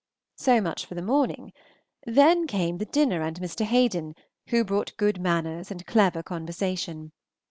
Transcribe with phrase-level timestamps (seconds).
[0.37, 1.53] So much for the morning.
[2.07, 3.65] Then came the dinner and Mr.
[3.65, 4.15] Haden,
[4.47, 7.11] who brought good manners and clever conversation.